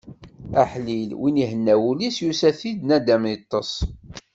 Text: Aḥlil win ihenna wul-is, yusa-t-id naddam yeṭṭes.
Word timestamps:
Aḥlil 0.61 1.11
win 1.19 1.41
ihenna 1.43 1.75
wul-is, 1.81 2.17
yusa-t-id 2.25 2.79
naddam 2.83 3.23
yeṭṭes. 3.31 3.71